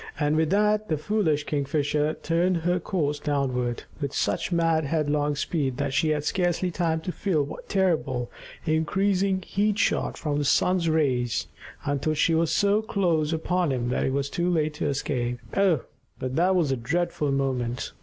[0.19, 5.77] And with that the foolish Kingfisher turned her course downward, with such mad, headlong speed
[5.77, 8.31] that she had scarcely time to feel what terrible,
[8.65, 11.45] increasing heat shot from the sun's rays,
[11.85, 15.37] until she was so close upon him that it was too late to escape.
[15.55, 15.81] Oh,
[16.17, 17.91] but that was a dreadful moment!